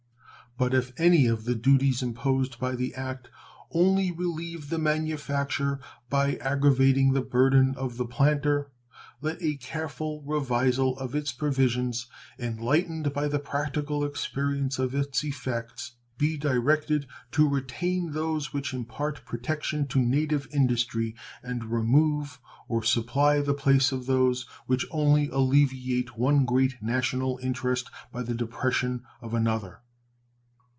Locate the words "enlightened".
12.37-13.11